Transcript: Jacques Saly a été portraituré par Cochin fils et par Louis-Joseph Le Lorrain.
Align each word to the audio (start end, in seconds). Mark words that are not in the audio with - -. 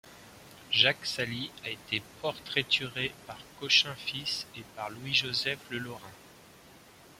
Jacques 0.71 1.05
Saly 1.05 1.51
a 1.63 1.69
été 1.69 2.01
portraituré 2.23 3.11
par 3.27 3.37
Cochin 3.59 3.93
fils 3.93 4.47
et 4.57 4.63
par 4.75 4.89
Louis-Joseph 4.89 5.59
Le 5.69 5.77
Lorrain. 5.77 6.11